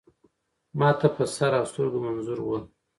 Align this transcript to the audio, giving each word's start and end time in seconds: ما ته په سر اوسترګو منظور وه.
ما 0.79 0.89
ته 0.99 1.07
په 1.15 1.23
سر 1.35 1.51
اوسترګو 1.61 1.99
منظور 2.05 2.39
وه. 2.43 2.59